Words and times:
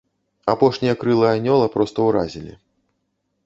Апошнія 0.53 0.93
крылы 1.03 1.27
анёла 1.35 1.67
проста 1.77 1.99
уразілі. 2.09 2.53